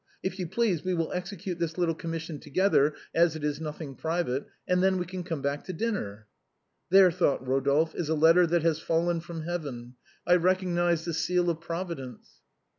[0.23, 4.47] If you please, we will execute this little commission together, as it is nothing private,
[4.67, 6.25] and then we can come back to dinner.""
[6.89, 9.93] There," thought Eodolphe," is a letter that has fallen from heaven;
[10.25, 12.41] I recognize the seal of Providence."